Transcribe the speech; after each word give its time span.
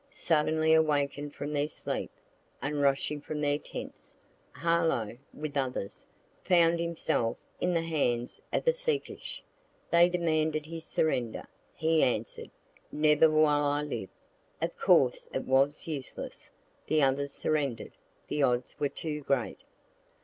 Suddenly 0.09 0.73
awaken'd 0.73 1.35
from 1.35 1.53
their 1.53 1.67
sleep, 1.67 2.09
and 2.59 2.81
rushing 2.81 3.21
from 3.21 3.39
their 3.39 3.59
tents, 3.59 4.17
Harlowe, 4.51 5.15
with 5.31 5.55
others, 5.55 6.07
found 6.43 6.79
himself 6.79 7.37
in 7.59 7.75
the 7.75 7.83
hands 7.83 8.41
of 8.51 8.65
the 8.65 8.73
secesh 8.73 9.43
they 9.91 10.09
demanded 10.09 10.65
his 10.65 10.85
surrender 10.85 11.45
he 11.75 12.01
answer'd, 12.01 12.49
Never 12.91 13.29
while 13.29 13.63
I 13.63 13.83
live. 13.83 14.09
(Of 14.59 14.75
course 14.75 15.27
it 15.35 15.43
was 15.45 15.85
useless. 15.85 16.49
The 16.87 17.03
others 17.03 17.31
surrender'd; 17.33 17.91
the 18.27 18.41
odds 18.41 18.79
were 18.79 18.89
too 18.89 19.21
great.) 19.21 19.59